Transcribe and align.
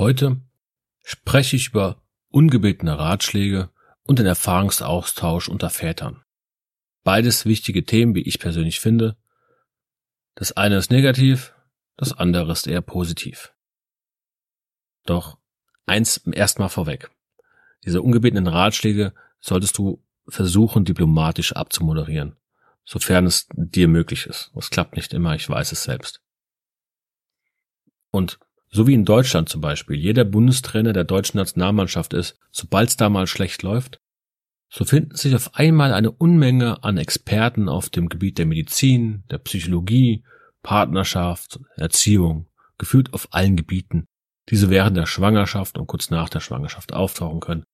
Heute 0.00 0.40
spreche 1.02 1.56
ich 1.56 1.68
über 1.68 2.02
ungebetene 2.30 2.98
Ratschläge 2.98 3.68
und 4.04 4.18
den 4.18 4.24
Erfahrungsaustausch 4.24 5.50
unter 5.50 5.68
Vätern. 5.68 6.24
Beides 7.04 7.44
wichtige 7.44 7.84
Themen, 7.84 8.14
wie 8.14 8.22
ich 8.22 8.38
persönlich 8.38 8.80
finde. 8.80 9.18
Das 10.36 10.52
eine 10.52 10.78
ist 10.78 10.90
negativ, 10.90 11.52
das 11.98 12.14
andere 12.14 12.50
ist 12.50 12.66
eher 12.66 12.80
positiv. 12.80 13.52
Doch 15.04 15.36
eins 15.84 16.16
erstmal 16.32 16.70
vorweg. 16.70 17.10
Diese 17.84 18.00
ungebetenen 18.00 18.46
Ratschläge 18.46 19.12
solltest 19.38 19.76
du 19.76 20.02
versuchen, 20.26 20.86
diplomatisch 20.86 21.52
abzumoderieren, 21.52 22.38
sofern 22.86 23.26
es 23.26 23.48
dir 23.52 23.86
möglich 23.86 24.24
ist. 24.24 24.50
Das 24.54 24.70
klappt 24.70 24.96
nicht 24.96 25.12
immer, 25.12 25.34
ich 25.34 25.46
weiß 25.46 25.72
es 25.72 25.82
selbst. 25.82 26.22
Und 28.10 28.40
so 28.70 28.86
wie 28.86 28.94
in 28.94 29.04
Deutschland 29.04 29.48
zum 29.48 29.60
Beispiel 29.60 29.96
jeder 29.96 30.24
Bundestrainer 30.24 30.92
der 30.92 31.04
deutschen 31.04 31.38
Nationalmannschaft 31.38 32.14
ist, 32.14 32.38
sobald 32.52 32.88
es 32.88 32.96
da 32.96 33.08
mal 33.08 33.26
schlecht 33.26 33.62
läuft, 33.62 34.00
so 34.72 34.84
finden 34.84 35.16
sich 35.16 35.34
auf 35.34 35.56
einmal 35.56 35.92
eine 35.92 36.12
Unmenge 36.12 36.84
an 36.84 36.96
Experten 36.96 37.68
auf 37.68 37.90
dem 37.90 38.08
Gebiet 38.08 38.38
der 38.38 38.46
Medizin, 38.46 39.24
der 39.28 39.38
Psychologie, 39.38 40.22
Partnerschaft, 40.62 41.58
Erziehung, 41.74 42.46
gefühlt 42.78 43.12
auf 43.12 43.28
allen 43.32 43.56
Gebieten, 43.56 44.06
die 44.48 44.56
so 44.56 44.70
während 44.70 44.96
der 44.96 45.06
Schwangerschaft 45.06 45.76
und 45.76 45.88
kurz 45.88 46.10
nach 46.10 46.28
der 46.28 46.40
Schwangerschaft 46.40 46.92
auftauchen 46.92 47.40
können. 47.40 47.64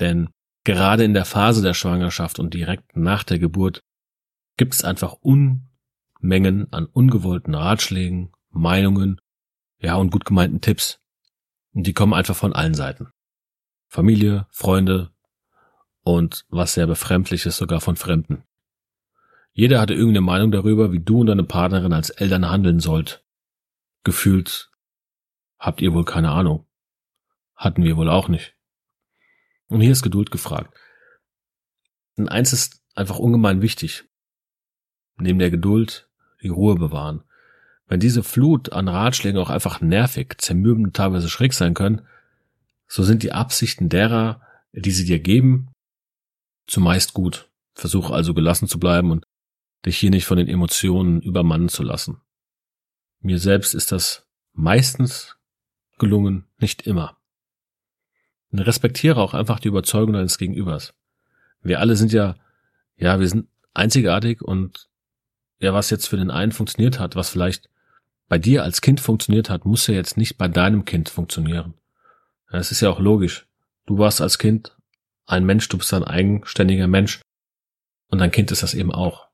Denn 0.00 0.30
gerade 0.64 1.04
in 1.04 1.14
der 1.14 1.24
Phase 1.24 1.62
der 1.62 1.74
Schwangerschaft 1.74 2.40
und 2.40 2.54
direkt 2.54 2.96
nach 2.96 3.22
der 3.22 3.38
Geburt 3.38 3.80
gibt 4.56 4.74
es 4.74 4.82
einfach 4.82 5.16
Unmengen 5.20 6.72
an 6.72 6.86
ungewollten 6.86 7.54
Ratschlägen, 7.54 8.32
Meinungen 8.50 9.20
ja, 9.80 9.96
und 9.96 10.10
gut 10.10 10.24
gemeinten 10.24 10.60
Tipps. 10.60 11.00
Und 11.72 11.86
die 11.86 11.94
kommen 11.94 12.14
einfach 12.14 12.36
von 12.36 12.52
allen 12.52 12.74
Seiten. 12.74 13.12
Familie, 13.88 14.46
Freunde 14.50 15.10
und 16.02 16.44
was 16.48 16.74
sehr 16.74 16.86
befremdliches 16.86 17.56
sogar 17.56 17.80
von 17.80 17.96
Fremden. 17.96 18.44
Jeder 19.52 19.80
hatte 19.80 19.94
irgendeine 19.94 20.20
Meinung 20.20 20.52
darüber, 20.52 20.92
wie 20.92 21.00
du 21.00 21.20
und 21.20 21.26
deine 21.26 21.44
Partnerin 21.44 21.92
als 21.92 22.10
Eltern 22.10 22.48
handeln 22.48 22.80
sollt. 22.80 23.24
Gefühlt 24.04 24.70
habt 25.58 25.80
ihr 25.80 25.92
wohl 25.92 26.04
keine 26.04 26.30
Ahnung. 26.30 26.66
Hatten 27.56 27.82
wir 27.82 27.96
wohl 27.96 28.08
auch 28.08 28.28
nicht. 28.28 28.54
Und 29.68 29.80
hier 29.80 29.92
ist 29.92 30.02
Geduld 30.02 30.30
gefragt. 30.30 30.76
Denn 32.16 32.28
eins 32.28 32.52
ist 32.52 32.82
einfach 32.94 33.18
ungemein 33.18 33.60
wichtig. 33.60 34.04
Neben 35.16 35.38
der 35.38 35.50
Geduld 35.50 36.08
die 36.42 36.48
Ruhe 36.48 36.76
bewahren. 36.76 37.24
Wenn 37.90 37.98
diese 37.98 38.22
Flut 38.22 38.72
an 38.72 38.86
Ratschlägen 38.86 39.40
auch 39.40 39.50
einfach 39.50 39.80
nervig, 39.80 40.36
zermürbend, 40.38 40.94
teilweise 40.94 41.28
schräg 41.28 41.52
sein 41.52 41.74
können, 41.74 42.02
so 42.86 43.02
sind 43.02 43.24
die 43.24 43.32
Absichten 43.32 43.88
derer, 43.88 44.40
die 44.72 44.92
sie 44.92 45.04
dir 45.04 45.18
geben, 45.18 45.72
zumeist 46.68 47.14
gut. 47.14 47.50
Versuch 47.74 48.10
also 48.10 48.32
gelassen 48.32 48.68
zu 48.68 48.78
bleiben 48.78 49.10
und 49.10 49.26
dich 49.84 49.98
hier 49.98 50.10
nicht 50.10 50.24
von 50.24 50.38
den 50.38 50.46
Emotionen 50.46 51.20
übermannen 51.20 51.68
zu 51.68 51.82
lassen. 51.82 52.20
Mir 53.22 53.40
selbst 53.40 53.74
ist 53.74 53.90
das 53.90 54.24
meistens 54.52 55.36
gelungen, 55.98 56.44
nicht 56.58 56.86
immer. 56.86 57.16
Und 58.52 58.60
respektiere 58.60 59.20
auch 59.20 59.34
einfach 59.34 59.58
die 59.58 59.68
Überzeugung 59.68 60.12
deines 60.12 60.38
Gegenübers. 60.38 60.94
Wir 61.60 61.80
alle 61.80 61.96
sind 61.96 62.12
ja, 62.12 62.36
ja, 62.94 63.18
wir 63.18 63.26
sind 63.26 63.48
einzigartig 63.74 64.42
und 64.42 64.88
ja, 65.58 65.74
was 65.74 65.90
jetzt 65.90 66.06
für 66.06 66.16
den 66.16 66.30
einen 66.30 66.52
funktioniert 66.52 67.00
hat, 67.00 67.16
was 67.16 67.30
vielleicht 67.30 67.68
bei 68.30 68.38
dir 68.38 68.62
als 68.62 68.80
Kind 68.80 69.00
funktioniert 69.00 69.50
hat, 69.50 69.66
muss 69.66 69.88
ja 69.88 69.94
jetzt 69.94 70.16
nicht 70.16 70.38
bei 70.38 70.46
deinem 70.46 70.84
Kind 70.84 71.08
funktionieren. 71.08 71.74
Das 72.48 72.70
ist 72.70 72.80
ja 72.80 72.88
auch 72.88 73.00
logisch. 73.00 73.48
Du 73.86 73.98
warst 73.98 74.20
als 74.20 74.38
Kind 74.38 74.78
ein 75.26 75.44
Mensch, 75.44 75.68
du 75.68 75.76
bist 75.76 75.92
ein 75.92 76.04
eigenständiger 76.04 76.86
Mensch 76.86 77.20
und 78.06 78.20
dein 78.20 78.30
Kind 78.30 78.52
ist 78.52 78.62
das 78.62 78.74
eben 78.74 78.92
auch. 78.92 79.26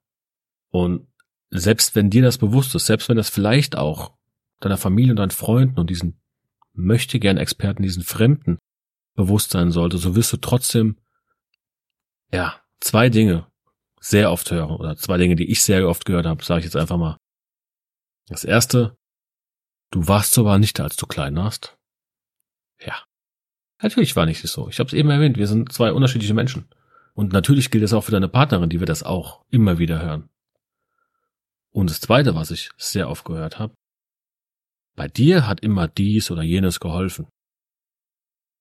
Und 0.70 1.08
selbst 1.50 1.94
wenn 1.94 2.08
dir 2.08 2.22
das 2.22 2.38
bewusst 2.38 2.74
ist, 2.74 2.86
selbst 2.86 3.10
wenn 3.10 3.18
das 3.18 3.28
vielleicht 3.28 3.76
auch 3.76 4.14
deiner 4.60 4.78
Familie 4.78 5.12
und 5.12 5.18
deinen 5.18 5.30
Freunden 5.30 5.78
und 5.78 5.90
diesen 5.90 6.18
möchte 6.72 7.18
gern 7.18 7.36
Experten, 7.36 7.82
diesen 7.82 8.02
Fremden 8.02 8.56
bewusst 9.14 9.50
sein 9.50 9.72
sollte, 9.72 9.98
so 9.98 10.16
wirst 10.16 10.32
du 10.32 10.38
trotzdem, 10.38 10.96
ja, 12.32 12.62
zwei 12.80 13.10
Dinge 13.10 13.46
sehr 14.00 14.32
oft 14.32 14.50
hören 14.50 14.70
oder 14.70 14.96
zwei 14.96 15.18
Dinge, 15.18 15.36
die 15.36 15.50
ich 15.50 15.62
sehr 15.62 15.86
oft 15.86 16.06
gehört 16.06 16.24
habe, 16.24 16.42
sage 16.42 16.60
ich 16.60 16.64
jetzt 16.64 16.76
einfach 16.76 16.96
mal. 16.96 17.18
Das 18.28 18.44
erste, 18.44 18.96
du 19.90 20.08
warst 20.08 20.32
so 20.32 20.42
aber 20.42 20.58
nicht, 20.58 20.80
als 20.80 20.96
du 20.96 21.06
klein 21.06 21.36
warst. 21.36 21.76
Ja. 22.80 23.04
Natürlich 23.82 24.16
war 24.16 24.26
nicht 24.26 24.42
so. 24.42 24.68
Ich 24.68 24.78
habe 24.78 24.88
es 24.88 24.94
eben 24.94 25.10
erwähnt, 25.10 25.36
wir 25.36 25.46
sind 25.46 25.72
zwei 25.72 25.92
unterschiedliche 25.92 26.34
Menschen. 26.34 26.68
Und 27.14 27.32
natürlich 27.32 27.70
gilt 27.70 27.84
es 27.84 27.92
auch 27.92 28.04
für 28.04 28.12
deine 28.12 28.28
Partnerin, 28.28 28.68
die 28.68 28.80
wir 28.80 28.86
das 28.86 29.02
auch 29.02 29.44
immer 29.50 29.78
wieder 29.78 30.02
hören. 30.02 30.28
Und 31.70 31.90
das 31.90 32.00
zweite, 32.00 32.34
was 32.34 32.50
ich 32.50 32.70
sehr 32.78 33.08
oft 33.08 33.24
gehört 33.24 33.58
habe, 33.58 33.74
bei 34.94 35.08
dir 35.08 35.46
hat 35.46 35.60
immer 35.60 35.88
dies 35.88 36.30
oder 36.30 36.42
jenes 36.42 36.80
geholfen. 36.80 37.28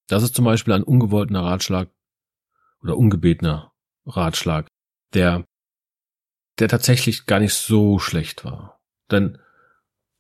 Das 0.08 0.22
ist 0.22 0.36
zum 0.36 0.46
Beispiel 0.46 0.74
ein 0.74 0.84
ungewollter 0.84 1.40
Ratschlag 1.40 1.90
oder 2.82 2.98
ungebetener 2.98 3.72
Ratschlag, 4.06 4.68
der, 5.14 5.46
der 6.60 6.68
tatsächlich 6.68 7.26
gar 7.26 7.40
nicht 7.40 7.54
so 7.54 8.00
schlecht 8.00 8.44
war. 8.44 8.80
Denn 9.10 9.40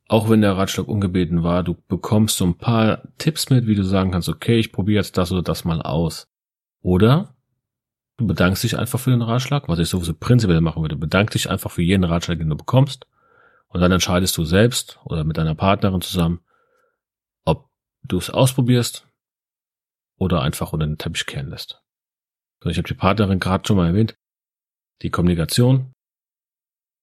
auch 0.07 0.29
wenn 0.29 0.41
der 0.41 0.55
Ratschlag 0.55 0.88
ungebeten 0.88 1.43
war, 1.43 1.63
du 1.63 1.75
bekommst 1.88 2.38
so 2.38 2.45
ein 2.45 2.57
paar 2.57 3.01
Tipps 3.17 3.49
mit, 3.49 3.66
wie 3.66 3.75
du 3.75 3.83
sagen 3.83 4.11
kannst, 4.11 4.29
okay, 4.29 4.59
ich 4.59 4.71
probiere 4.71 4.97
jetzt 4.97 5.17
das 5.17 5.31
oder 5.31 5.41
das 5.41 5.66
mal 5.66 5.81
aus. 5.81 6.27
Oder 6.81 7.35
du 8.17 8.27
bedankst 8.27 8.63
dich 8.63 8.77
einfach 8.77 8.99
für 8.99 9.09
den 9.09 9.23
Ratschlag, 9.23 9.67
was 9.67 9.79
ich 9.79 9.89
sowieso 9.89 10.13
prinzipiell 10.13 10.61
machen 10.61 10.83
würde. 10.83 10.95
Bedank 10.95 11.31
dich 11.31 11.49
einfach 11.49 11.71
für 11.71 11.81
jeden 11.81 12.03
Ratschlag, 12.03 12.38
den 12.38 12.49
du 12.49 12.55
bekommst. 12.55 13.07
Und 13.67 13.81
dann 13.81 13.91
entscheidest 13.91 14.38
du 14.38 14.45
selbst 14.45 14.99
oder 15.05 15.23
mit 15.23 15.38
deiner 15.38 15.55
Partnerin 15.55 16.01
zusammen, 16.01 16.39
ob 17.43 17.69
du 18.03 18.17
es 18.17 18.29
ausprobierst 18.29 19.07
oder 20.17 20.43
einfach 20.43 20.72
unter 20.72 20.85
den 20.85 20.99
Teppich 20.99 21.25
kehren 21.25 21.49
lässt. 21.49 21.81
So, 22.63 22.69
ich 22.69 22.77
habe 22.77 22.87
die 22.87 22.93
Partnerin 22.93 23.40
gerade 23.40 23.67
schon 23.67 23.75
mal 23.75 23.87
erwähnt. 23.87 24.16
Die 25.01 25.09
Kommunikation. 25.09 25.91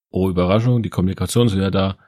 Oh, 0.08 0.30
Überraschung, 0.30 0.82
die 0.82 0.90
Kommunikation 0.90 1.48
ist 1.48 1.56
wieder 1.56 1.70
da 1.70 1.98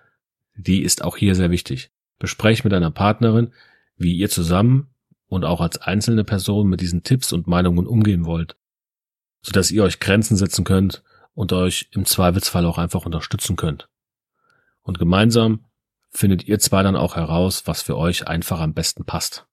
die 0.56 0.82
ist 0.82 1.02
auch 1.02 1.16
hier 1.16 1.34
sehr 1.34 1.50
wichtig. 1.50 1.90
Besprech 2.18 2.64
mit 2.64 2.72
deiner 2.72 2.90
Partnerin, 2.90 3.52
wie 3.96 4.14
ihr 4.16 4.30
zusammen 4.30 4.94
und 5.26 5.44
auch 5.44 5.60
als 5.60 5.78
einzelne 5.78 6.24
Person 6.24 6.68
mit 6.68 6.80
diesen 6.80 7.02
Tipps 7.02 7.32
und 7.32 7.46
Meinungen 7.46 7.86
umgehen 7.86 8.24
wollt, 8.24 8.56
sodass 9.42 9.70
ihr 9.70 9.82
euch 9.82 10.00
Grenzen 10.00 10.36
setzen 10.36 10.64
könnt 10.64 11.02
und 11.34 11.52
euch 11.52 11.88
im 11.92 12.04
Zweifelsfall 12.04 12.64
auch 12.66 12.78
einfach 12.78 13.04
unterstützen 13.04 13.56
könnt. 13.56 13.88
Und 14.82 14.98
gemeinsam 14.98 15.64
findet 16.10 16.46
ihr 16.46 16.58
zwei 16.60 16.82
dann 16.82 16.96
auch 16.96 17.16
heraus, 17.16 17.66
was 17.66 17.82
für 17.82 17.96
euch 17.96 18.28
einfach 18.28 18.60
am 18.60 18.74
besten 18.74 19.04
passt. 19.04 19.46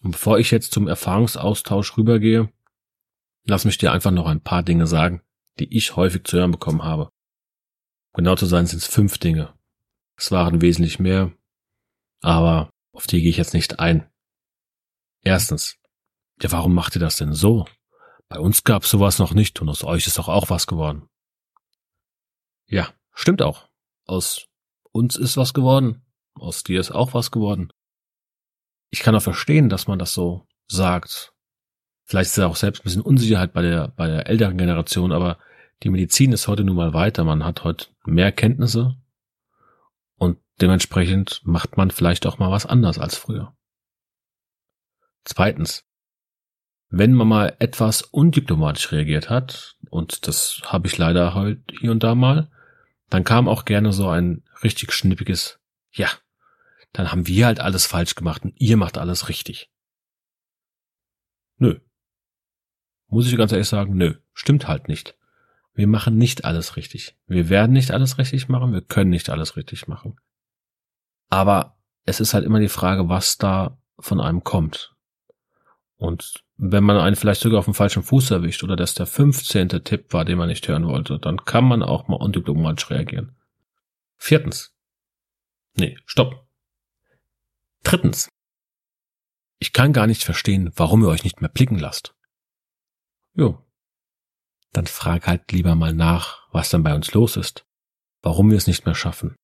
Und 0.00 0.12
bevor 0.12 0.38
ich 0.38 0.50
jetzt 0.50 0.72
zum 0.72 0.86
Erfahrungsaustausch 0.86 1.96
rübergehe, 1.96 2.52
lass 3.44 3.64
mich 3.64 3.78
dir 3.78 3.92
einfach 3.92 4.10
noch 4.10 4.26
ein 4.26 4.42
paar 4.42 4.62
Dinge 4.62 4.86
sagen, 4.86 5.22
die 5.58 5.74
ich 5.76 5.96
häufig 5.96 6.24
zu 6.24 6.36
hören 6.36 6.52
bekommen 6.52 6.84
habe. 6.84 7.10
Genau 8.12 8.36
zu 8.36 8.46
sein 8.46 8.66
sind 8.66 8.82
es 8.82 8.86
fünf 8.86 9.18
Dinge, 9.18 9.54
es 10.18 10.32
waren 10.32 10.60
wesentlich 10.60 10.98
mehr, 10.98 11.32
aber 12.22 12.70
auf 12.92 13.06
die 13.06 13.22
gehe 13.22 13.30
ich 13.30 13.36
jetzt 13.36 13.54
nicht 13.54 13.78
ein. 13.78 14.10
Erstens, 15.22 15.78
Ja, 16.42 16.52
warum 16.52 16.74
macht 16.74 16.96
ihr 16.96 17.00
das 17.00 17.16
denn 17.16 17.32
so? 17.32 17.66
Bei 18.28 18.38
uns 18.38 18.64
gab's 18.64 18.90
sowas 18.90 19.18
noch 19.18 19.32
nicht 19.32 19.60
und 19.60 19.68
aus 19.68 19.84
euch 19.84 20.06
ist 20.06 20.18
doch 20.18 20.28
auch 20.28 20.50
was 20.50 20.66
geworden. 20.66 21.08
Ja, 22.66 22.92
stimmt 23.14 23.42
auch. 23.42 23.68
Aus 24.06 24.46
uns 24.92 25.16
ist 25.16 25.36
was 25.36 25.54
geworden. 25.54 26.04
Aus 26.34 26.62
dir 26.64 26.80
ist 26.80 26.90
auch 26.90 27.14
was 27.14 27.30
geworden. 27.30 27.72
Ich 28.90 29.00
kann 29.00 29.14
auch 29.14 29.22
verstehen, 29.22 29.68
dass 29.68 29.86
man 29.86 29.98
das 29.98 30.12
so 30.14 30.46
sagt. 30.66 31.32
Vielleicht 32.04 32.30
ist 32.30 32.36
ja 32.36 32.46
auch 32.46 32.56
selbst 32.56 32.80
ein 32.80 32.84
bisschen 32.84 33.02
Unsicherheit 33.02 33.52
bei 33.52 33.62
der, 33.62 33.88
bei 33.88 34.08
der 34.08 34.26
älteren 34.26 34.58
Generation, 34.58 35.12
aber 35.12 35.38
die 35.82 35.90
Medizin 35.90 36.32
ist 36.32 36.48
heute 36.48 36.64
nun 36.64 36.76
mal 36.76 36.92
weiter. 36.92 37.24
Man 37.24 37.44
hat 37.44 37.64
heute 37.64 37.86
mehr 38.04 38.32
Kenntnisse 38.32 38.97
dementsprechend 40.60 41.40
macht 41.44 41.76
man 41.76 41.90
vielleicht 41.90 42.26
auch 42.26 42.38
mal 42.38 42.50
was 42.50 42.66
anders 42.66 42.98
als 42.98 43.16
früher. 43.16 43.56
Zweitens, 45.24 45.84
wenn 46.90 47.12
man 47.12 47.28
mal 47.28 47.56
etwas 47.58 48.02
undiplomatisch 48.02 48.92
reagiert 48.92 49.28
hat, 49.28 49.76
und 49.90 50.26
das 50.26 50.62
habe 50.64 50.86
ich 50.86 50.96
leider 50.96 51.34
heute 51.34 51.62
hier 51.78 51.90
und 51.90 52.02
da 52.02 52.14
mal, 52.14 52.50
dann 53.10 53.24
kam 53.24 53.48
auch 53.48 53.64
gerne 53.64 53.92
so 53.92 54.08
ein 54.08 54.42
richtig 54.62 54.92
schnippiges 54.92 55.60
Ja, 55.90 56.08
dann 56.92 57.12
haben 57.12 57.26
wir 57.26 57.46
halt 57.46 57.60
alles 57.60 57.86
falsch 57.86 58.14
gemacht 58.14 58.44
und 58.44 58.54
ihr 58.56 58.76
macht 58.76 58.98
alles 58.98 59.28
richtig. 59.28 59.70
Nö. 61.58 61.78
Muss 63.08 63.26
ich 63.26 63.36
ganz 63.36 63.52
ehrlich 63.52 63.68
sagen, 63.68 63.96
nö, 63.96 64.14
stimmt 64.32 64.68
halt 64.68 64.88
nicht. 64.88 65.16
Wir 65.74 65.86
machen 65.86 66.16
nicht 66.16 66.44
alles 66.44 66.76
richtig. 66.76 67.16
Wir 67.26 67.48
werden 67.48 67.72
nicht 67.72 67.90
alles 67.90 68.18
richtig 68.18 68.48
machen, 68.48 68.72
wir 68.72 68.82
können 68.82 69.10
nicht 69.10 69.30
alles 69.30 69.56
richtig 69.56 69.88
machen. 69.88 70.18
Aber 71.28 71.76
es 72.04 72.20
ist 72.20 72.34
halt 72.34 72.44
immer 72.44 72.60
die 72.60 72.68
Frage, 72.68 73.08
was 73.08 73.38
da 73.38 73.78
von 73.98 74.20
einem 74.20 74.44
kommt. 74.44 74.94
Und 75.96 76.44
wenn 76.56 76.84
man 76.84 76.96
einen 76.96 77.16
vielleicht 77.16 77.40
sogar 77.40 77.58
auf 77.58 77.64
dem 77.66 77.74
falschen 77.74 78.02
Fuß 78.02 78.30
erwischt 78.30 78.62
oder 78.62 78.76
das 78.76 78.94
der 78.94 79.06
15. 79.06 79.68
Tipp 79.84 80.12
war, 80.12 80.24
den 80.24 80.38
man 80.38 80.48
nicht 80.48 80.66
hören 80.66 80.86
wollte, 80.86 81.18
dann 81.18 81.44
kann 81.44 81.64
man 81.64 81.82
auch 81.82 82.08
mal 82.08 82.16
undiplomatisch 82.16 82.90
reagieren. 82.90 83.36
Viertens. 84.16 84.74
Nee, 85.74 85.96
stopp. 86.06 86.46
Drittens. 87.84 88.28
Ich 89.60 89.72
kann 89.72 89.92
gar 89.92 90.06
nicht 90.06 90.24
verstehen, 90.24 90.72
warum 90.76 91.02
ihr 91.02 91.08
euch 91.08 91.24
nicht 91.24 91.40
mehr 91.40 91.50
blicken 91.50 91.78
lasst. 91.78 92.14
Jo. 93.34 93.64
Dann 94.72 94.86
frag 94.86 95.26
halt 95.26 95.50
lieber 95.52 95.74
mal 95.74 95.94
nach, 95.94 96.48
was 96.52 96.70
dann 96.70 96.82
bei 96.82 96.94
uns 96.94 97.12
los 97.12 97.36
ist. 97.36 97.64
Warum 98.20 98.50
wir 98.50 98.56
es 98.56 98.66
nicht 98.66 98.84
mehr 98.84 98.94
schaffen. 98.94 99.36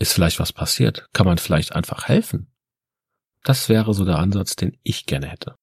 Ist 0.00 0.14
vielleicht 0.14 0.40
was 0.40 0.54
passiert? 0.54 1.10
Kann 1.12 1.26
man 1.26 1.36
vielleicht 1.36 1.76
einfach 1.76 2.08
helfen? 2.08 2.50
Das 3.44 3.68
wäre 3.68 3.92
so 3.92 4.06
der 4.06 4.18
Ansatz, 4.18 4.56
den 4.56 4.78
ich 4.82 5.04
gerne 5.04 5.28
hätte. 5.28 5.56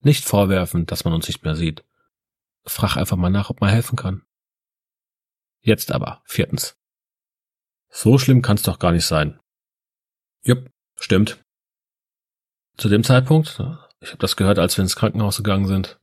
Nicht 0.00 0.24
vorwerfen, 0.24 0.86
dass 0.86 1.04
man 1.04 1.12
uns 1.12 1.28
nicht 1.28 1.44
mehr 1.44 1.54
sieht. 1.54 1.84
Frag 2.64 2.96
einfach 2.96 3.18
mal 3.18 3.28
nach, 3.28 3.50
ob 3.50 3.60
man 3.60 3.68
helfen 3.68 3.96
kann. 3.96 4.22
Jetzt 5.60 5.92
aber, 5.92 6.22
viertens. 6.24 6.78
So 7.90 8.16
schlimm 8.16 8.40
kann's 8.40 8.62
doch 8.62 8.78
gar 8.78 8.90
nicht 8.90 9.04
sein. 9.04 9.38
Jupp, 10.42 10.70
stimmt. 10.96 11.44
Zu 12.78 12.88
dem 12.88 13.04
Zeitpunkt, 13.04 13.60
ich 14.00 14.08
habe 14.08 14.18
das 14.18 14.36
gehört, 14.36 14.58
als 14.58 14.78
wir 14.78 14.82
ins 14.82 14.96
Krankenhaus 14.96 15.36
gegangen 15.36 15.66
sind. 15.66 16.00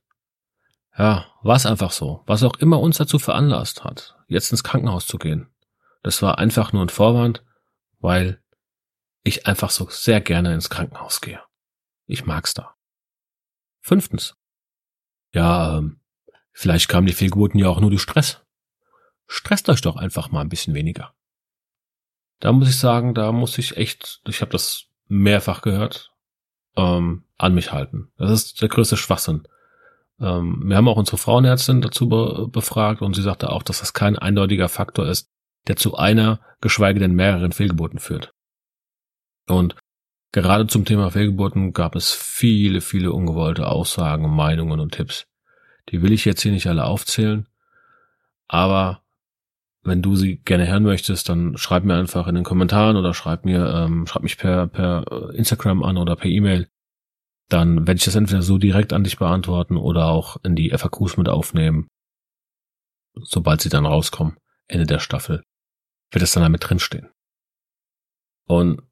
Ja, 0.96 1.26
war 1.42 1.56
es 1.56 1.66
einfach 1.66 1.90
so. 1.90 2.22
Was 2.26 2.44
auch 2.44 2.54
immer 2.58 2.78
uns 2.78 2.98
dazu 2.98 3.18
veranlasst 3.18 3.82
hat, 3.82 4.16
jetzt 4.28 4.52
ins 4.52 4.62
Krankenhaus 4.62 5.08
zu 5.08 5.18
gehen. 5.18 5.48
Das 6.02 6.22
war 6.22 6.38
einfach 6.38 6.72
nur 6.72 6.84
ein 6.84 6.88
Vorwand, 6.88 7.44
weil 7.98 8.42
ich 9.22 9.46
einfach 9.46 9.70
so 9.70 9.88
sehr 9.90 10.20
gerne 10.20 10.54
ins 10.54 10.70
Krankenhaus 10.70 11.20
gehe. 11.20 11.40
Ich 12.06 12.24
mag's 12.24 12.54
da. 12.54 12.74
Fünftens. 13.80 14.36
Ja, 15.32 15.78
ähm, 15.78 16.00
vielleicht 16.52 16.88
kamen 16.88 17.06
die 17.06 17.12
Fehlgeburten 17.12 17.60
ja 17.60 17.68
auch 17.68 17.80
nur 17.80 17.90
durch 17.90 18.02
Stress. 18.02 18.40
Stresst 19.26 19.68
euch 19.68 19.80
doch 19.80 19.96
einfach 19.96 20.30
mal 20.30 20.40
ein 20.40 20.48
bisschen 20.48 20.74
weniger. 20.74 21.14
Da 22.40 22.52
muss 22.52 22.68
ich 22.68 22.78
sagen, 22.78 23.14
da 23.14 23.32
muss 23.32 23.58
ich 23.58 23.76
echt, 23.76 24.22
ich 24.26 24.40
habe 24.40 24.50
das 24.50 24.86
mehrfach 25.06 25.62
gehört, 25.62 26.12
ähm, 26.76 27.24
an 27.36 27.54
mich 27.54 27.72
halten. 27.72 28.10
Das 28.16 28.30
ist 28.30 28.62
der 28.62 28.68
größte 28.68 28.96
Schwachsinn. 28.96 29.46
Ähm, 30.18 30.62
wir 30.64 30.76
haben 30.76 30.88
auch 30.88 30.96
unsere 30.96 31.18
Frauenärztin 31.18 31.80
dazu 31.80 32.08
be 32.08 32.48
befragt 32.50 33.02
und 33.02 33.14
sie 33.14 33.22
sagte 33.22 33.50
auch, 33.50 33.62
dass 33.62 33.80
das 33.80 33.92
kein 33.92 34.18
eindeutiger 34.18 34.68
Faktor 34.68 35.06
ist, 35.06 35.30
der 35.68 35.76
zu 35.76 35.96
einer, 35.96 36.40
geschweige 36.60 37.00
denn 37.00 37.14
mehreren 37.14 37.52
Fehlgeburten 37.52 37.98
führt. 37.98 38.32
Und 39.46 39.76
gerade 40.32 40.66
zum 40.66 40.84
Thema 40.84 41.10
Fehlgeburten 41.10 41.72
gab 41.72 41.96
es 41.96 42.12
viele, 42.12 42.80
viele 42.80 43.12
ungewollte 43.12 43.68
Aussagen, 43.68 44.28
Meinungen 44.30 44.80
und 44.80 44.94
Tipps. 44.94 45.26
Die 45.88 46.02
will 46.02 46.12
ich 46.12 46.24
jetzt 46.24 46.42
hier 46.42 46.52
nicht 46.52 46.66
alle 46.66 46.84
aufzählen, 46.84 47.48
aber 48.48 49.02
wenn 49.82 50.02
du 50.02 50.14
sie 50.14 50.36
gerne 50.36 50.68
hören 50.68 50.82
möchtest, 50.82 51.28
dann 51.28 51.56
schreib 51.56 51.84
mir 51.84 51.94
einfach 51.94 52.26
in 52.26 52.34
den 52.34 52.44
Kommentaren 52.44 52.96
oder 52.96 53.14
schreib 53.14 53.44
mir, 53.44 53.66
ähm, 53.74 54.06
schreib 54.06 54.22
mich 54.22 54.36
per, 54.36 54.66
per 54.66 55.32
Instagram 55.32 55.82
an 55.82 55.96
oder 55.96 56.16
per 56.16 56.28
E-Mail. 56.28 56.68
Dann 57.48 57.86
werde 57.86 57.96
ich 57.96 58.04
das 58.04 58.14
entweder 58.14 58.42
so 58.42 58.58
direkt 58.58 58.92
an 58.92 59.04
dich 59.04 59.16
beantworten 59.16 59.76
oder 59.76 60.06
auch 60.06 60.36
in 60.42 60.54
die 60.54 60.70
FAQs 60.70 61.16
mit 61.16 61.28
aufnehmen. 61.28 61.88
Sobald 63.14 63.60
sie 63.60 63.70
dann 63.70 63.86
rauskommen, 63.86 64.36
Ende 64.68 64.86
der 64.86 65.00
Staffel, 65.00 65.42
wird 66.10 66.22
es 66.22 66.32
dann 66.32 66.42
damit 66.42 66.68
drinstehen. 66.68 67.08
Und 68.44 68.82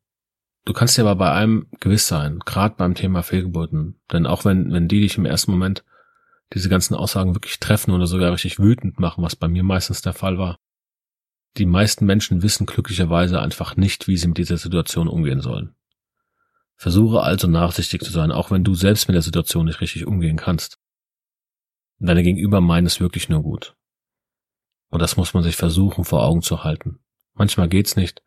du 0.64 0.72
kannst 0.72 0.96
dir 0.96 1.02
aber 1.02 1.16
bei 1.16 1.32
einem 1.32 1.68
gewiss 1.80 2.06
sein, 2.06 2.38
gerade 2.40 2.76
beim 2.76 2.94
Thema 2.94 3.22
Fehlgeburten. 3.22 4.00
Denn 4.12 4.26
auch 4.26 4.44
wenn, 4.44 4.72
wenn 4.72 4.88
die 4.88 5.00
dich 5.00 5.18
im 5.18 5.24
ersten 5.24 5.50
Moment 5.50 5.84
diese 6.54 6.68
ganzen 6.68 6.94
Aussagen 6.94 7.34
wirklich 7.34 7.58
treffen 7.58 7.90
oder 7.92 8.06
sogar 8.06 8.32
richtig 8.32 8.58
wütend 8.58 8.98
machen, 8.98 9.22
was 9.22 9.36
bei 9.36 9.48
mir 9.48 9.62
meistens 9.62 10.00
der 10.00 10.14
Fall 10.14 10.38
war, 10.38 10.58
die 11.56 11.66
meisten 11.66 12.06
Menschen 12.06 12.42
wissen 12.42 12.66
glücklicherweise 12.66 13.40
einfach 13.40 13.76
nicht, 13.76 14.06
wie 14.06 14.16
sie 14.16 14.28
mit 14.28 14.38
dieser 14.38 14.56
Situation 14.56 15.08
umgehen 15.08 15.40
sollen. 15.40 15.74
Versuche 16.76 17.22
also 17.22 17.48
nachsichtig 17.48 18.02
zu 18.02 18.12
sein, 18.12 18.30
auch 18.30 18.52
wenn 18.52 18.62
du 18.62 18.74
selbst 18.74 19.08
mit 19.08 19.16
der 19.16 19.22
Situation 19.22 19.66
nicht 19.66 19.80
richtig 19.80 20.06
umgehen 20.06 20.36
kannst. 20.36 20.78
Deine 21.98 22.22
Gegenüber 22.22 22.60
meinen 22.60 22.86
es 22.86 23.00
wirklich 23.00 23.28
nur 23.28 23.42
gut. 23.42 23.74
Und 24.90 25.02
das 25.02 25.16
muss 25.16 25.34
man 25.34 25.42
sich 25.42 25.56
versuchen 25.56 26.04
vor 26.04 26.22
Augen 26.22 26.42
zu 26.42 26.62
halten. 26.62 27.00
Manchmal 27.38 27.68
geht's 27.68 27.96
nicht, 27.96 28.22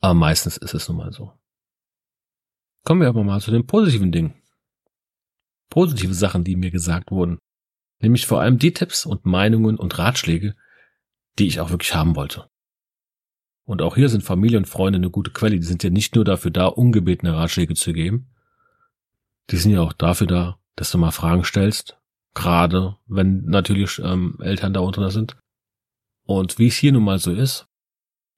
aber 0.00 0.14
meistens 0.14 0.56
ist 0.56 0.74
es 0.74 0.88
nun 0.88 0.96
mal 0.96 1.12
so. 1.12 1.32
Kommen 2.84 3.02
wir 3.02 3.08
aber 3.08 3.22
mal 3.22 3.40
zu 3.40 3.50
den 3.50 3.66
positiven 3.66 4.10
Dingen. 4.10 4.34
Positive 5.68 6.14
Sachen, 6.14 6.42
die 6.42 6.56
mir 6.56 6.70
gesagt 6.70 7.10
wurden. 7.10 7.38
Nämlich 8.00 8.26
vor 8.26 8.40
allem 8.40 8.58
die 8.58 8.72
Tipps 8.72 9.04
und 9.04 9.26
Meinungen 9.26 9.76
und 9.76 9.98
Ratschläge, 9.98 10.56
die 11.38 11.46
ich 11.46 11.60
auch 11.60 11.70
wirklich 11.70 11.94
haben 11.94 12.16
wollte. 12.16 12.48
Und 13.64 13.82
auch 13.82 13.96
hier 13.96 14.08
sind 14.08 14.22
Familie 14.22 14.56
und 14.56 14.66
Freunde 14.66 14.96
eine 14.96 15.10
gute 15.10 15.30
Quelle. 15.30 15.58
Die 15.58 15.66
sind 15.66 15.82
ja 15.82 15.90
nicht 15.90 16.14
nur 16.14 16.24
dafür 16.24 16.50
da, 16.50 16.66
ungebetene 16.66 17.34
Ratschläge 17.34 17.74
zu 17.74 17.92
geben. 17.92 18.34
Die 19.50 19.58
sind 19.58 19.72
ja 19.72 19.82
auch 19.82 19.92
dafür 19.92 20.26
da, 20.26 20.58
dass 20.76 20.90
du 20.90 20.96
mal 20.96 21.10
Fragen 21.10 21.44
stellst. 21.44 21.98
Gerade 22.32 22.96
wenn 23.06 23.44
natürlich 23.44 23.98
ähm, 23.98 24.38
Eltern 24.40 24.72
da 24.72 24.80
unter 24.80 25.10
sind. 25.10 25.36
Und 26.22 26.58
wie 26.58 26.68
es 26.68 26.76
hier 26.76 26.92
nun 26.92 27.04
mal 27.04 27.18
so 27.18 27.32
ist, 27.32 27.67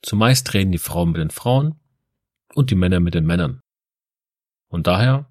zumeist 0.03 0.53
reden 0.55 0.73
die 0.73 0.79
Frauen 0.79 1.13
mit 1.13 1.21
den 1.21 1.31
Frauen 1.31 1.81
und 2.55 2.71
die 2.71 2.77
Männer 2.77 3.01
mit 3.01 3.15
den 3.15 3.27
Männern. 3.27 3.61
Und 4.69 4.87
daher 4.87 5.31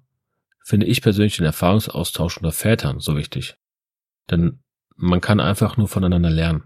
finde 0.64 0.86
ich 0.86 1.02
persönlich 1.02 1.36
den 1.36 1.46
Erfahrungsaustausch 1.46 2.36
unter 2.36 2.52
Vätern 2.52 3.00
so 3.00 3.16
wichtig. 3.16 3.56
Denn 4.30 4.62
man 4.96 5.20
kann 5.20 5.40
einfach 5.40 5.76
nur 5.76 5.88
voneinander 5.88 6.30
lernen. 6.30 6.64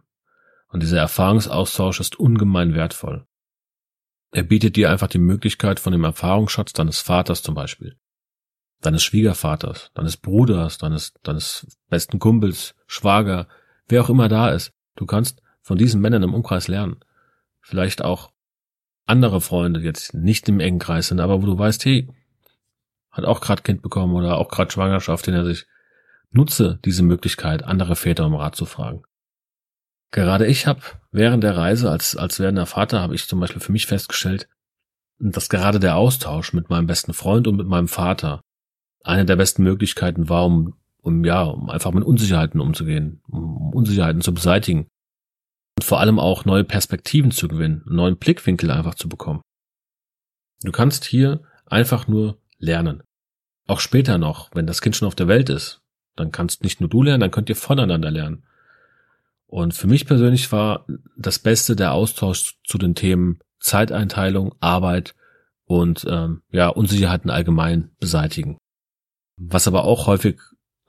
Und 0.69 0.83
dieser 0.83 0.99
Erfahrungsaustausch 0.99 2.01
ist 2.01 2.19
ungemein 2.19 2.75
wertvoll. 2.75 3.27
Er 4.33 4.43
bietet 4.43 4.75
dir 4.75 4.91
einfach 4.91 5.07
die 5.07 5.19
Möglichkeit 5.19 5.79
von 5.79 5.93
dem 5.93 6.03
Erfahrungsschatz 6.03 6.73
deines 6.73 7.01
Vaters 7.01 7.43
zum 7.45 7.55
Beispiel, 7.55 7.97
deines 8.81 9.05
Schwiegervaters, 9.05 9.93
deines 9.95 10.17
Bruders, 10.17 10.79
deines, 10.79 11.15
deines 11.23 11.79
besten 11.89 12.19
Kumpels, 12.19 12.75
Schwager, 12.89 13.47
wer 13.87 14.03
auch 14.03 14.11
immer 14.11 14.29
da 14.29 14.51
ist. 14.51 14.73
Du 14.97 15.07
kannst 15.07 15.41
von 15.63 15.79
diesen 15.79 16.01
Männern 16.01 16.25
im 16.25 16.35
Umkreis 16.35 16.67
lernen. 16.67 16.97
Vielleicht 17.65 18.05
auch 18.05 18.31
andere 19.07 19.41
Freunde, 19.41 19.81
jetzt 19.81 20.13
nicht 20.13 20.47
im 20.51 20.61
engen 20.61 20.79
Kreis 20.79 21.09
sind, 21.09 21.19
aber 21.19 21.43
wo 21.43 21.47
du 21.47 21.59
weißt, 21.59 21.83
hey, 21.87 22.09
hat 23.11 23.25
auch 23.25 23.41
gerade 23.41 23.63
Kind 23.63 23.81
bekommen 23.81 24.15
oder 24.15 24.37
auch 24.37 24.51
gerade 24.51 24.71
Schwangerschaft, 24.71 25.27
in 25.29 25.35
der 25.35 25.47
sich 25.47 25.67
nutze 26.31 26.79
diese 26.85 27.03
Möglichkeit, 27.03 27.65
andere 27.65 27.97
Väter 27.97 28.27
um 28.27 28.35
Rat 28.35 28.55
zu 28.55 28.67
fragen. 28.67 29.03
Gerade 30.11 30.47
ich 30.47 30.67
habe 30.67 30.83
während 31.11 31.43
der 31.43 31.57
Reise 31.57 31.91
als, 31.91 32.17
als 32.17 32.39
werdender 32.39 32.67
Vater 32.67 33.01
habe 33.01 33.15
ich 33.15 33.27
zum 33.27 33.41
Beispiel 33.41 33.63
für 33.63 33.73
mich 33.73 33.87
festgestellt, 33.87 34.47
dass 35.19 35.49
gerade 35.49 35.81
der 35.81 35.97
Austausch 35.97 36.53
mit 36.53 36.69
meinem 36.69 36.87
besten 36.87 37.15
Freund 37.15 37.47
und 37.47 37.57
mit 37.57 37.67
meinem 37.67 37.89
Vater 37.89 38.43
eine 39.03 39.25
der 39.25 39.37
besten 39.37 39.63
Möglichkeiten 39.63 40.29
war, 40.29 40.45
um, 40.45 40.75
um 41.01 41.25
ja, 41.25 41.45
um 41.45 41.71
einfach 41.71 41.93
mit 41.93 42.05
Unsicherheiten 42.05 42.61
umzugehen, 42.61 43.23
um 43.27 43.73
Unsicherheiten 43.73 44.21
zu 44.21 44.35
beseitigen 44.35 44.87
und 45.77 45.85
vor 45.85 46.01
allem 46.01 46.19
auch 46.19 46.45
neue 46.45 46.65
Perspektiven 46.65 47.31
zu 47.31 47.49
gewinnen, 47.49 47.83
einen 47.87 47.97
neuen 47.97 48.17
Blickwinkel 48.17 48.71
einfach 48.71 48.95
zu 48.95 49.09
bekommen. 49.09 49.43
Du 50.63 50.73
kannst 50.73 51.05
hier 51.05 51.43
einfach 51.67 52.07
nur 52.09 52.39
lernen. 52.59 53.03
Auch 53.67 53.81
später 53.81 54.19
noch, 54.19 54.51
wenn 54.55 54.67
das 54.67 54.81
Kind 54.81 54.97
schon 54.97 55.09
auf 55.09 55.15
der 55.15 55.29
Welt 55.29 55.49
ist, 55.49 55.81
dann 56.17 56.33
kannst 56.33 56.63
nicht 56.63 56.81
nur 56.81 56.89
du 56.89 57.03
lernen, 57.03 57.21
dann 57.21 57.31
könnt 57.31 57.49
ihr 57.49 57.57
voneinander 57.57 58.11
lernen. 58.11 58.45
Und 59.47 59.75
für 59.75 59.87
mich 59.87 60.07
persönlich 60.07 60.51
war 60.53 60.87
das 61.17 61.39
Beste 61.39 61.77
der 61.77 61.93
Austausch 61.93 62.59
zu 62.65 62.79
den 62.79 62.95
Themen 62.95 63.41
Zeiteinteilung, 63.61 64.55
Arbeit 64.61 65.15
und 65.65 66.05
ähm, 66.09 66.43
ja 66.51 66.69
Unsicherheiten 66.69 67.31
allgemein 67.31 67.91
beseitigen. 67.99 68.59
Was 69.37 69.67
aber 69.67 69.85
auch 69.85 70.07
häufig 70.07 70.41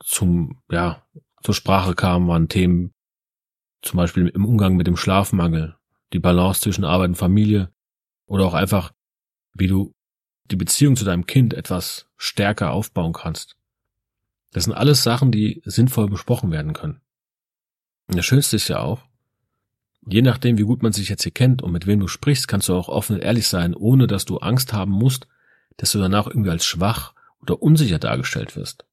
zum 0.03 0.61
ja 0.69 1.03
zur 1.43 1.53
Sprache 1.53 1.95
kam, 1.95 2.27
waren 2.27 2.49
Themen 2.49 2.91
zum 3.85 3.97
Beispiel 3.97 4.27
im 4.27 4.45
Umgang 4.45 4.75
mit 4.75 4.87
dem 4.87 4.97
Schlafmangel, 4.97 5.75
die 6.11 6.19
Balance 6.19 6.61
zwischen 6.61 6.83
Arbeit 6.83 7.09
und 7.09 7.15
Familie 7.15 7.71
oder 8.25 8.45
auch 8.45 8.53
einfach, 8.53 8.91
wie 9.53 9.67
du 9.67 9.93
die 10.51 10.55
Beziehung 10.55 10.95
zu 10.95 11.05
deinem 11.05 11.25
Kind 11.25 11.53
etwas 11.53 12.07
stärker 12.17 12.71
aufbauen 12.71 13.13
kannst. 13.13 13.55
Das 14.51 14.65
sind 14.65 14.73
alles 14.73 15.03
Sachen, 15.03 15.31
die 15.31 15.61
sinnvoll 15.65 16.09
besprochen 16.09 16.51
werden 16.51 16.73
können. 16.73 17.01
Und 18.07 18.17
das 18.17 18.25
Schönste 18.25 18.55
ist 18.55 18.67
ja 18.67 18.79
auch, 18.79 19.03
je 20.07 20.21
nachdem, 20.21 20.57
wie 20.57 20.63
gut 20.63 20.83
man 20.83 20.93
sich 20.93 21.09
jetzt 21.09 21.23
hier 21.23 21.31
kennt 21.31 21.61
und 21.61 21.71
mit 21.71 21.87
wem 21.87 21.99
du 21.99 22.07
sprichst, 22.07 22.47
kannst 22.47 22.69
du 22.69 22.75
auch 22.75 22.87
offen 22.87 23.15
und 23.15 23.21
ehrlich 23.21 23.47
sein, 23.47 23.73
ohne 23.73 24.07
dass 24.07 24.25
du 24.25 24.37
Angst 24.37 24.73
haben 24.73 24.91
musst, 24.91 25.27
dass 25.77 25.91
du 25.91 25.99
danach 25.99 26.27
irgendwie 26.27 26.51
als 26.51 26.65
schwach 26.65 27.13
oder 27.41 27.61
unsicher 27.61 27.99
dargestellt 27.99 28.55
wirst. 28.55 28.85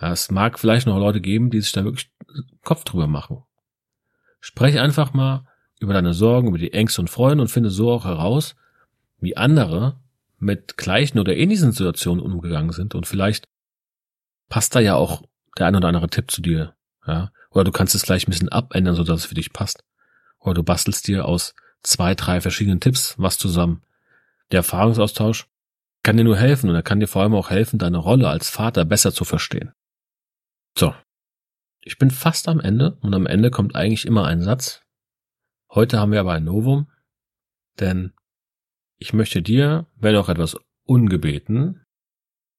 Ja, 0.00 0.12
es 0.12 0.30
mag 0.30 0.58
vielleicht 0.58 0.86
noch 0.86 0.98
Leute 0.98 1.20
geben, 1.20 1.50
die 1.50 1.60
sich 1.60 1.72
da 1.72 1.84
wirklich 1.84 2.10
Kopf 2.62 2.84
drüber 2.84 3.06
machen. 3.06 3.44
Sprech 4.40 4.78
einfach 4.80 5.12
mal 5.12 5.46
über 5.78 5.94
deine 5.94 6.14
Sorgen, 6.14 6.48
über 6.48 6.58
die 6.58 6.72
Ängste 6.72 7.00
und 7.00 7.08
Freuden 7.08 7.40
und 7.40 7.48
finde 7.48 7.70
so 7.70 7.90
auch 7.90 8.04
heraus, 8.04 8.56
wie 9.18 9.36
andere 9.36 9.98
mit 10.38 10.76
gleichen 10.76 11.18
oder 11.18 11.36
ähnlichen 11.36 11.72
Situationen 11.72 12.24
umgegangen 12.24 12.72
sind 12.72 12.94
und 12.94 13.06
vielleicht 13.06 13.48
passt 14.48 14.74
da 14.74 14.80
ja 14.80 14.94
auch 14.94 15.22
der 15.58 15.66
ein 15.66 15.76
oder 15.76 15.88
andere 15.88 16.08
Tipp 16.08 16.30
zu 16.30 16.40
dir, 16.40 16.74
ja. 17.06 17.30
Oder 17.50 17.64
du 17.64 17.72
kannst 17.72 17.94
es 17.94 18.02
gleich 18.02 18.26
ein 18.26 18.30
bisschen 18.30 18.48
abändern, 18.48 18.94
sodass 18.94 19.20
es 19.20 19.26
für 19.26 19.34
dich 19.34 19.52
passt. 19.52 19.82
Oder 20.38 20.54
du 20.54 20.62
bastelst 20.62 21.08
dir 21.08 21.24
aus 21.24 21.54
zwei, 21.82 22.14
drei 22.14 22.40
verschiedenen 22.40 22.80
Tipps 22.80 23.14
was 23.18 23.38
zusammen. 23.38 23.82
Der 24.52 24.58
Erfahrungsaustausch 24.58 25.46
kann 26.02 26.16
dir 26.16 26.24
nur 26.24 26.36
helfen 26.36 26.70
und 26.70 26.76
er 26.76 26.82
kann 26.82 27.00
dir 27.00 27.08
vor 27.08 27.22
allem 27.22 27.34
auch 27.34 27.50
helfen, 27.50 27.78
deine 27.78 27.98
Rolle 27.98 28.28
als 28.28 28.48
Vater 28.48 28.84
besser 28.84 29.12
zu 29.12 29.24
verstehen. 29.24 29.72
So. 30.76 30.94
Ich 31.82 31.98
bin 31.98 32.10
fast 32.10 32.48
am 32.48 32.60
Ende 32.60 32.98
und 33.00 33.14
am 33.14 33.26
Ende 33.26 33.50
kommt 33.50 33.74
eigentlich 33.74 34.06
immer 34.06 34.26
ein 34.26 34.42
Satz. 34.42 34.82
Heute 35.70 35.98
haben 35.98 36.12
wir 36.12 36.20
aber 36.20 36.32
ein 36.32 36.44
Novum, 36.44 36.90
denn 37.78 38.12
ich 38.98 39.12
möchte 39.12 39.40
dir, 39.40 39.86
wenn 39.96 40.16
auch 40.16 40.28
etwas 40.28 40.56
ungebeten, 40.84 41.84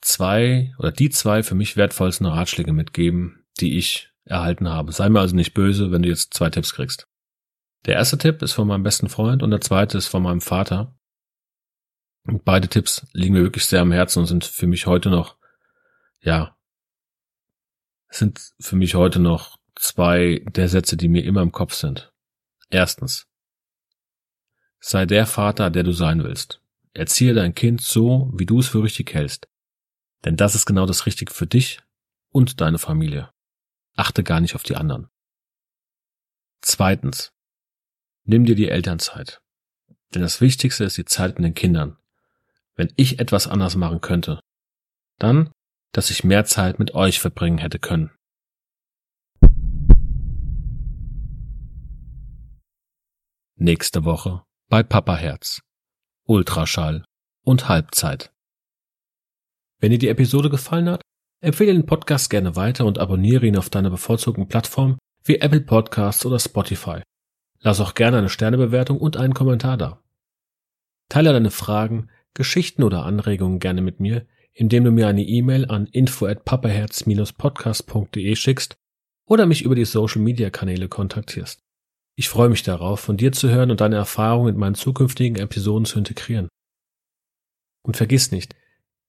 zwei 0.01 0.73
oder 0.79 0.91
die 0.91 1.09
zwei 1.09 1.43
für 1.43 1.55
mich 1.55 1.77
wertvollsten 1.77 2.25
Ratschläge 2.25 2.73
mitgeben, 2.73 3.45
die 3.59 3.77
ich 3.77 4.11
erhalten 4.25 4.69
habe. 4.69 4.91
Sei 4.91 5.09
mir 5.09 5.19
also 5.19 5.35
nicht 5.35 5.53
böse, 5.53 5.91
wenn 5.91 6.01
du 6.01 6.09
jetzt 6.09 6.33
zwei 6.33 6.49
Tipps 6.49 6.73
kriegst. 6.73 7.07
Der 7.85 7.95
erste 7.95 8.17
Tipp 8.17 8.41
ist 8.41 8.53
von 8.53 8.67
meinem 8.67 8.83
besten 8.83 9.09
Freund 9.09 9.43
und 9.43 9.51
der 9.51 9.61
zweite 9.61 9.97
ist 9.97 10.07
von 10.07 10.23
meinem 10.23 10.41
Vater. 10.41 10.95
Und 12.23 12.45
beide 12.45 12.67
Tipps 12.67 13.07
liegen 13.13 13.33
mir 13.33 13.41
wirklich 13.41 13.65
sehr 13.65 13.81
am 13.81 13.91
Herzen 13.91 14.19
und 14.19 14.27
sind 14.27 14.45
für 14.45 14.67
mich 14.67 14.85
heute 14.85 15.09
noch, 15.09 15.37
ja, 16.21 16.55
sind 18.12 18.53
für 18.60 18.75
mich 18.75 18.96
heute 18.96 19.20
noch 19.20 19.58
zwei 19.75 20.44
der 20.48 20.68
Sätze, 20.68 20.98
die 20.98 21.08
mir 21.08 21.24
immer 21.24 21.41
im 21.41 21.51
Kopf 21.51 21.74
sind. 21.74 22.13
Erstens. 22.70 23.27
Sei 24.80 25.06
der 25.06 25.25
Vater, 25.25 25.70
der 25.70 25.84
du 25.84 25.91
sein 25.91 26.24
willst. 26.24 26.62
Erziehe 26.94 27.34
dein 27.34 27.56
Kind 27.56 27.82
so, 27.82 28.32
wie 28.34 28.46
du 28.46 28.60
es 28.60 28.68
für 28.68 28.84
richtig 28.84 29.13
hältst. 29.13 29.48
Denn 30.25 30.38
das 30.38 30.56
ist 30.56 30.65
genau 30.65 30.86
das 30.86 31.06
Richtige 31.06 31.34
für 31.34 31.48
dich 31.48 31.80
und 32.30 32.62
deine 32.62 32.77
Familie. 32.77 33.32
Achte 33.96 34.24
gar 34.24 34.39
nicht 34.39 34.56
auf 34.56 34.63
die 34.63 34.75
anderen. 34.75 35.10
Zweitens. 36.62 37.32
Nimm 38.24 38.46
dir 38.46 38.56
die 38.56 38.70
Elternzeit. 38.70 39.41
Denn 40.13 40.22
das 40.22 40.41
Wichtigste 40.41 40.84
ist 40.84 40.98
die 40.98 41.06
Zeit 41.06 41.39
mit 41.39 41.46
den 41.46 41.53
Kindern. 41.53 41.98
Wenn 42.75 42.94
ich 42.98 43.20
etwas 43.20 43.48
anders 43.48 43.75
machen 43.75 44.01
könnte, 44.01 44.39
dann, 45.18 45.51
dass 45.91 46.10
ich 46.10 46.24
mehr 46.24 46.45
Zeit 46.45 46.79
mit 46.79 46.93
euch 46.93 47.19
verbringen 47.19 47.57
hätte 47.57 47.79
können. 47.79 48.12
Nächste 53.55 54.05
Woche 54.05 54.43
bei 54.69 54.81
Papa 54.81 55.15
Herz. 55.15 55.62
Ultraschall 56.25 57.03
und 57.43 57.67
Halbzeit. 57.67 58.31
Wenn 59.79 59.91
dir 59.91 60.00
die 60.00 60.07
Episode 60.07 60.50
gefallen 60.50 60.89
hat, 60.89 61.01
empfehle 61.41 61.74
den 61.74 61.86
Podcast 61.86 62.29
gerne 62.29 62.55
weiter 62.55 62.86
und 62.86 63.00
abonniere 63.00 63.45
ihn 63.45 63.57
auf 63.57 63.69
deiner 63.69 63.89
bevorzugten 63.89 64.48
Plattform 64.48 64.98
wie 65.24 65.38
Apple 65.38 65.62
Podcasts 65.62 66.25
oder 66.25 66.39
Spotify. 66.39 67.01
Lass 67.60 67.79
auch 67.79 67.93
gerne 67.93 68.17
eine 68.17 68.29
Sternebewertung 68.29 69.00
und 69.00 69.17
einen 69.17 69.33
Kommentar 69.33 69.77
da. 69.77 70.01
Teile 71.10 71.33
deine 71.33 71.51
Fragen, 71.51 72.10
Geschichten 72.33 72.83
oder 72.83 73.05
Anregungen 73.05 73.60
gerne 73.60 73.81
mit 73.81 74.00
mir, 74.00 74.25
indem 74.53 74.84
du 74.84 74.91
mir 74.91 75.08
eine 75.08 75.24
E-Mail 75.24 75.65
an 75.70 75.88
info 75.88 76.25
at 76.25 76.46
papaherz-podcast.de 76.46 78.36
schickst 78.36 78.75
oder 79.25 79.46
mich 79.46 79.63
über 79.63 79.75
die 79.75 79.86
Social 79.86 80.22
Media 80.22 80.50
Kanäle 80.50 80.89
kontaktierst. 80.89 81.62
Ich 82.15 82.29
freue 82.29 82.50
mich 82.50 82.63
darauf, 82.63 83.00
von 83.00 83.17
dir 83.17 83.31
zu 83.31 83.50
hören 83.50 83.72
und 83.72 83.81
deine 83.81 83.96
Erfahrungen 83.96 84.53
in 84.53 84.60
meinen 84.60 84.75
zukünftigen 84.75 85.38
Episoden 85.38 85.86
zu 85.86 85.98
integrieren. 85.98 86.50
Und 87.84 87.98
vergiss 87.98 88.31
nicht, 88.31 88.55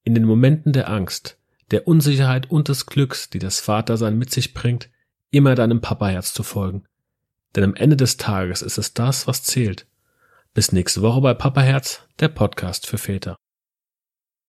in 0.05 0.15
den 0.15 0.25
Momenten 0.25 0.73
der 0.73 0.89
Angst, 0.89 1.39
der 1.71 1.87
Unsicherheit 1.87 2.51
und 2.51 2.69
des 2.69 2.87
Glücks, 2.87 3.29
die 3.31 3.39
das 3.39 3.61
Vatersein 3.61 4.17
mit 4.19 4.31
sich 4.31 4.55
bringt, 4.55 4.91
immer 5.31 5.55
deinem 5.55 5.81
Papaherz 5.81 6.33
zu 6.33 6.43
folgen. 6.43 6.85
Denn 7.55 7.65
am 7.65 7.75
Ende 7.75 7.97
des 7.97 8.17
Tages 8.17 8.63
ist 8.63 8.79
es 8.79 8.95
das, 8.95 9.27
was 9.27 9.43
zählt. 9.43 9.87
Bis 10.55 10.73
nächste 10.73 11.03
Woche 11.03 11.21
bei 11.21 11.35
Papaherz, 11.35 12.03
der 12.21 12.29
Podcast 12.29 12.87
für 12.87 12.99
Väter. 12.99 13.37